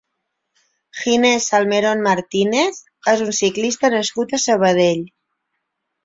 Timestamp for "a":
4.39-4.41